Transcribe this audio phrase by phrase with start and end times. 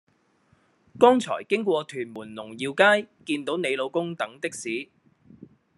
[0.97, 4.89] 剛才經過屯門龍耀街見到你老公等的士